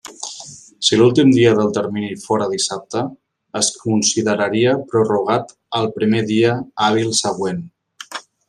Si 0.85 0.97
l'últim 1.01 1.27
dia 1.35 1.51
del 1.59 1.69
termini 1.75 2.09
fóra 2.21 2.47
dissabte, 2.55 3.03
es 3.61 3.69
consideraria 3.83 4.75
prorrogat 4.95 5.55
al 5.81 5.91
primer 5.99 6.27
dia 6.35 6.57
hàbil 6.89 7.17
següent. 7.25 7.65